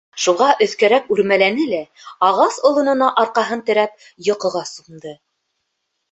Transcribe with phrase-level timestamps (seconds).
[0.21, 1.81] Шуға өҫкәрәк үрмәләне лә,
[2.27, 5.13] ағас олонона арҡаһын терәп, йоҡоға сумды.